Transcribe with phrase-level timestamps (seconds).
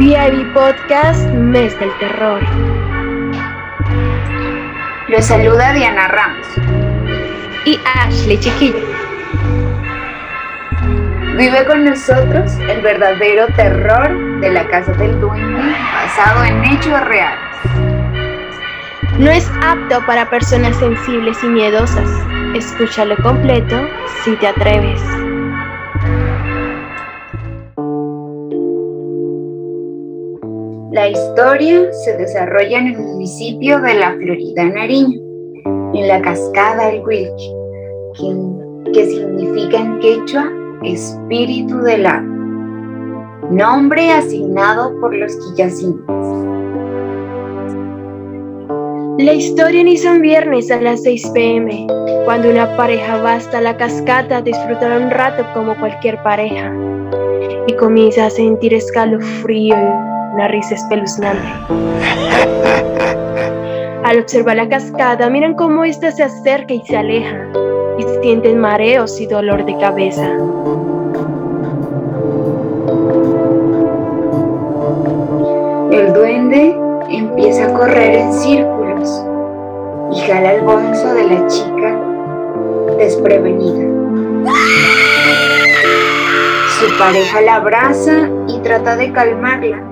[0.00, 2.40] VIB Podcast Mes del Terror.
[5.08, 6.46] Los saluda Diana Ramos
[7.66, 8.80] y Ashley Chiquillo.
[11.36, 15.60] Vive con nosotros el verdadero terror de la Casa del Duende
[15.92, 17.50] basado en hechos reales.
[19.18, 22.08] No es apto para personas sensibles y miedosas.
[22.54, 23.86] Escúchalo completo
[24.24, 25.02] si te atreves.
[30.92, 35.20] La historia se desarrolla en el municipio de La Florida, Nariño,
[35.94, 37.54] en la cascada El Wilch,
[38.92, 40.50] que, significa en quechua
[40.82, 45.94] espíritu del agua, nombre asignado por los quillacines.
[49.18, 51.86] La historia inicia un viernes a las 6 pm,
[52.24, 56.74] cuando una pareja va hasta la cascada a disfrutar un rato como cualquier pareja,
[57.68, 61.48] y comienza a sentir escalofrío una risa espeluznante.
[64.04, 67.46] Al observar la cascada, miran cómo ésta se acerca y se aleja,
[67.98, 70.26] y sienten mareos y dolor de cabeza.
[75.92, 76.76] El duende
[77.10, 79.24] empieza a correr en círculos
[80.12, 82.00] y jala el bolso de la chica
[82.96, 83.86] desprevenida.
[86.80, 89.82] Su pareja la abraza y trata de calmarla,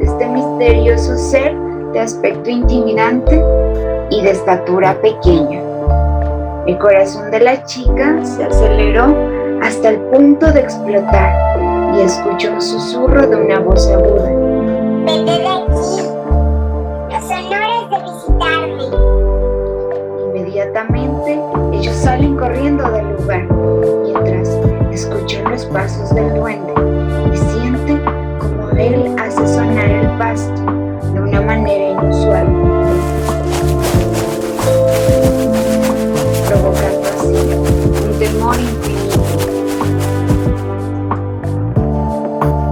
[0.00, 1.54] este misterioso ser
[1.92, 3.42] de aspecto intimidante
[4.10, 5.60] y de estatura pequeña.
[6.66, 9.14] El corazón de la chica se aceleró
[9.62, 14.30] hasta el punto de explotar y escuchó un susurro de una voz aguda.
[15.04, 16.02] Vete de aquí.
[17.10, 18.84] Los honores de visitarme.
[20.34, 21.40] Inmediatamente
[21.72, 23.46] ellos salen corriendo del lugar
[24.02, 24.48] mientras
[24.90, 27.23] escuchan los pasos del duende
[30.40, 32.46] de una manera inusual,
[36.48, 37.34] provocando así
[38.04, 39.20] un temor infinito.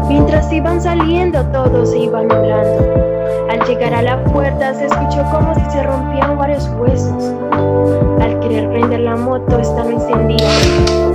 [0.09, 3.03] Mientras iban saliendo, todos se iban nublando.
[3.48, 7.32] Al llegar a la puerta se escuchó como si se rompían varios huesos.
[8.20, 10.48] Al querer prender la moto, estaba encendida.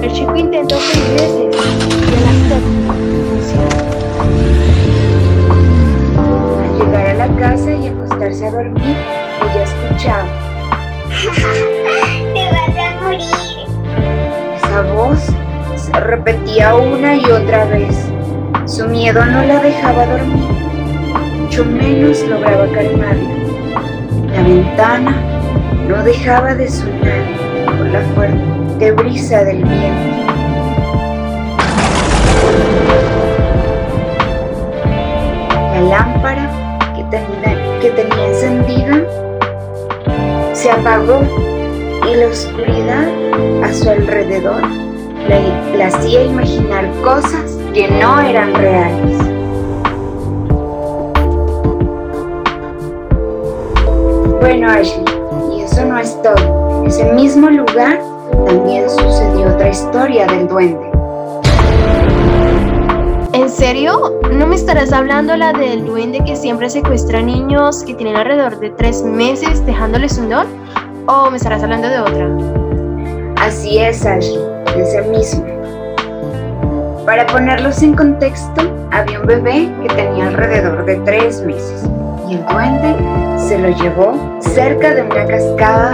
[0.01, 1.86] El chico intentó seis veces
[8.47, 8.95] a dormir,
[9.41, 10.25] ella escuchaba
[12.33, 13.67] Te vas a morir.
[14.55, 15.27] esa voz
[15.75, 18.09] se repetía una y otra vez.
[18.65, 20.49] Su miedo no la dejaba dormir,
[21.39, 23.29] mucho menos lograba calmarla.
[24.33, 25.15] La ventana
[25.87, 27.23] no dejaba de sonar
[27.77, 30.46] por la fuerte brisa del viento.
[40.67, 41.21] Se apagó
[42.11, 43.07] y la oscuridad
[43.63, 44.61] a su alrededor
[45.29, 45.39] la,
[45.77, 49.17] la hacía imaginar cosas que no eran reales.
[54.41, 55.05] Bueno, Ashley,
[55.55, 56.81] y eso no es todo.
[56.81, 58.01] En ese mismo lugar
[58.45, 60.86] también sucedió otra historia del duende.
[63.57, 64.19] ¿En serio?
[64.33, 68.69] ¿No me estarás hablando la del duende que siempre secuestra niños que tienen alrededor de
[68.69, 70.45] tres meses dejándoles un don?
[71.07, 72.29] ¿O me estarás hablando de otra?
[73.41, 74.39] Así es, Ashley,
[74.77, 75.43] ese mismo.
[77.03, 81.89] Para ponerlos en contexto, había un bebé que tenía alrededor de tres meses
[82.29, 82.95] y el duende
[83.39, 85.93] se lo llevó cerca de una cascada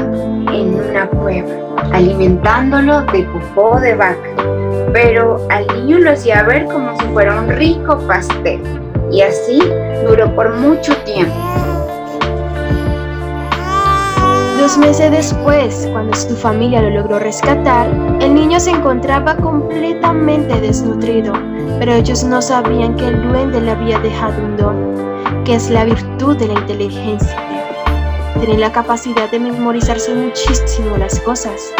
[0.51, 1.53] en una cueva,
[1.93, 4.62] alimentándolo de popó de vaca.
[4.93, 8.61] Pero al niño lo hacía ver como si fuera un rico pastel
[9.11, 9.59] y así
[10.07, 11.33] duró por mucho tiempo.
[14.59, 17.87] Dos meses después, cuando su familia lo logró rescatar,
[18.21, 21.33] el niño se encontraba completamente desnutrido,
[21.79, 25.83] pero ellos no sabían que el duende le había dejado un don, que es la
[25.83, 27.35] virtud de la inteligencia.
[28.39, 31.73] Tener la capacidad de memorizarse muchísimo las cosas.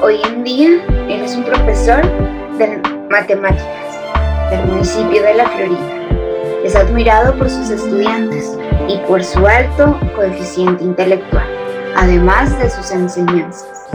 [0.00, 0.68] Hoy en día,
[1.08, 2.00] él es un profesor
[2.56, 2.80] de
[3.10, 3.98] matemáticas
[4.48, 6.62] del municipio de La Florida.
[6.62, 8.56] Es admirado por sus estudiantes
[8.86, 11.48] y por su alto coeficiente intelectual,
[11.96, 13.88] además de sus enseñanzas.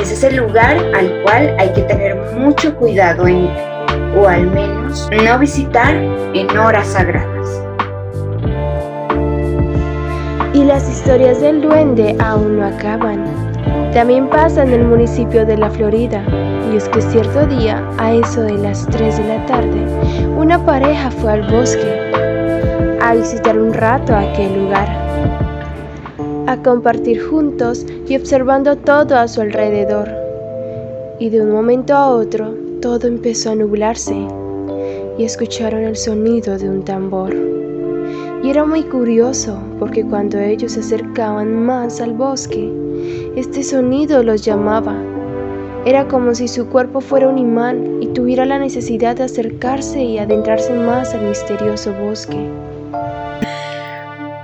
[0.00, 3.50] Ese es el lugar al cual hay que tener mucho cuidado en ir,
[4.16, 7.60] o al menos no visitar en horas sagradas.
[10.54, 13.55] Y las historias del duende aún no acaban.
[13.96, 16.22] También pasa en el municipio de La Florida,
[16.70, 19.86] y es que cierto día, a eso de las 3 de la tarde,
[20.36, 22.12] una pareja fue al bosque
[23.00, 24.86] a visitar un rato aquel lugar,
[26.46, 30.10] a compartir juntos y observando todo a su alrededor.
[31.18, 34.14] Y de un momento a otro, todo empezó a nublarse
[35.16, 37.34] y escucharon el sonido de un tambor.
[38.42, 42.70] Y era muy curioso porque cuando ellos se acercaban más al bosque,
[43.36, 44.96] este sonido los llamaba.
[45.84, 50.18] Era como si su cuerpo fuera un imán y tuviera la necesidad de acercarse y
[50.18, 52.38] adentrarse más al misterioso bosque.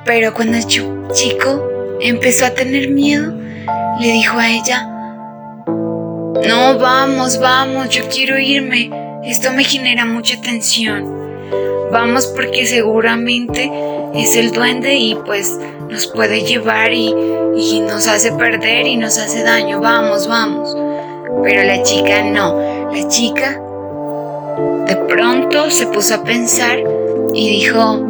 [0.04, 1.68] Pero cuando el chico
[2.00, 3.32] empezó a tener miedo,
[3.98, 4.86] le dijo a ella,
[6.46, 8.90] no, vamos, vamos, yo quiero irme,
[9.24, 11.22] esto me genera mucha tensión.
[11.90, 13.70] Vamos porque seguramente
[14.14, 15.58] es el duende y pues
[15.92, 17.14] nos puede llevar y,
[17.56, 20.76] y nos hace perder y nos hace daño, vamos, vamos.
[21.42, 23.60] Pero la chica no, la chica
[24.86, 26.78] de pronto se puso a pensar
[27.34, 28.06] y dijo,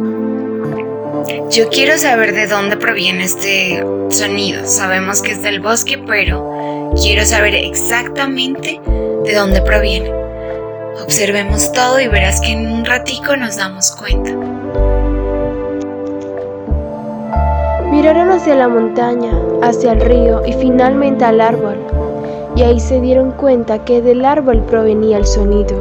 [1.49, 4.65] yo quiero saber de dónde proviene este sonido.
[4.65, 8.81] Sabemos que es del bosque, pero quiero saber exactamente
[9.23, 10.11] de dónde proviene.
[11.01, 14.31] Observemos todo y verás que en un ratico nos damos cuenta.
[18.03, 21.77] Miraron hacia la montaña, hacia el río y finalmente al árbol.
[22.53, 25.77] Y ahí se dieron cuenta que del árbol provenía el sonido.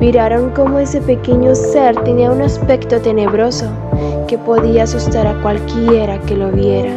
[0.00, 3.66] Miraron cómo ese pequeño ser tenía un aspecto tenebroso
[4.26, 6.94] que podía asustar a cualquiera que lo viera.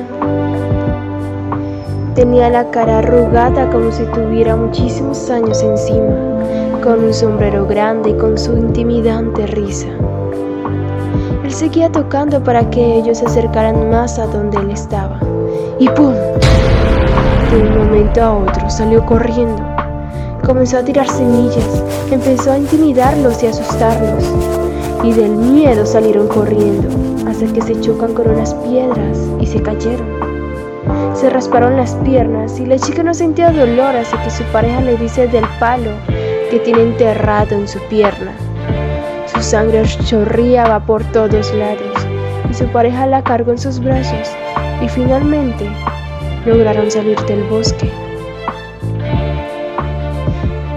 [2.15, 6.15] Tenía la cara arrugada como si tuviera muchísimos años encima,
[6.81, 9.89] con un sombrero grande y con su intimidante risa.
[11.43, 15.19] Él seguía tocando para que ellos se acercaran más a donde él estaba.
[15.79, 16.13] Y ¡pum!
[17.51, 19.73] De un momento a otro salió corriendo
[20.45, 21.81] Comenzó a tirar semillas,
[22.11, 24.25] empezó a intimidarlos y asustarlos.
[25.01, 26.89] Y del miedo salieron corriendo,
[27.29, 30.05] hasta que se chocan con unas piedras y se cayeron.
[31.13, 34.97] Se rasparon las piernas y la chica no sentía dolor hasta que su pareja le
[34.97, 35.91] dice del palo
[36.51, 38.33] que tiene enterrado en su pierna.
[39.33, 42.07] Su sangre chorreaba por todos lados
[42.49, 44.29] y su pareja la cargó en sus brazos
[44.81, 45.67] y finalmente
[46.45, 47.89] lograron salir del bosque.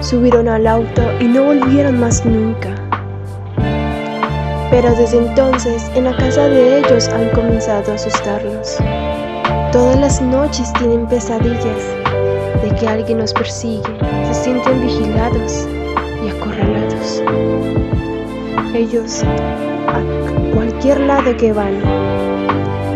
[0.01, 2.75] Subieron al auto y no volvieron más nunca.
[4.71, 8.79] Pero desde entonces en la casa de ellos han comenzado a asustarlos.
[9.73, 11.83] Todas las noches tienen pesadillas
[12.63, 13.83] de que alguien los persigue,
[14.27, 15.67] se sienten vigilados
[16.25, 17.23] y acorralados.
[18.77, 20.03] Ellos, a
[20.53, 21.81] cualquier lado que van,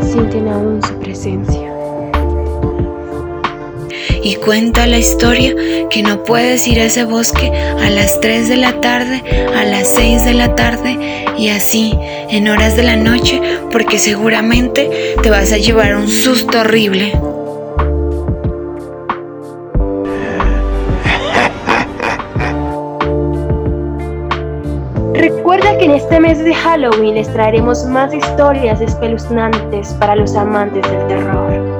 [0.02, 1.74] sienten aún su presencia
[4.22, 5.54] y cuenta la historia
[5.88, 9.22] que no puedes ir a ese bosque a las 3 de la tarde,
[9.56, 11.94] a las 6 de la tarde y así
[12.28, 13.40] en horas de la noche
[13.72, 17.18] porque seguramente te vas a llevar un susto horrible.
[25.80, 31.79] En este mes de Halloween les traeremos más historias espeluznantes para los amantes del terror.